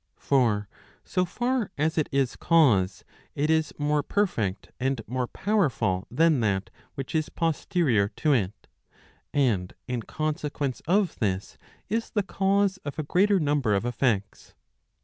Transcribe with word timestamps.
For 0.17 0.67
so 1.03 1.25
far 1.25 1.69
as 1.77 1.95
it 1.95 2.09
is 2.11 2.35
cause, 2.35 3.05
it 3.35 3.51
is 3.51 3.71
more 3.77 4.01
perfect 4.01 4.71
and 4.79 4.99
more 5.05 5.27
powerful 5.27 6.07
than 6.09 6.39
that 6.39 6.71
which 6.95 7.13
is 7.13 7.29
posterior 7.29 8.07
to 8.15 8.33
it, 8.33 8.67
and 9.31 9.75
in 9.87 10.01
consequence 10.01 10.81
of 10.87 11.17
this 11.19 11.55
is 11.87 12.09
the 12.09 12.23
cause 12.23 12.77
of 12.77 12.97
a 12.97 13.03
greater 13.03 13.39
number 13.39 13.75
of 13.75 13.85
effects. 13.85 14.55